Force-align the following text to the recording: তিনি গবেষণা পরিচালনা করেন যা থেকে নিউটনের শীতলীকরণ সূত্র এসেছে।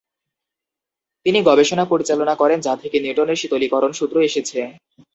তিনি 1.25 1.39
গবেষণা 1.43 1.85
পরিচালনা 1.85 2.33
করেন 2.35 2.59
যা 2.61 2.73
থেকে 2.81 2.97
নিউটনের 2.99 3.39
শীতলীকরণ 3.41 3.91
সূত্র 3.91 4.15
এসেছে। 4.21 4.59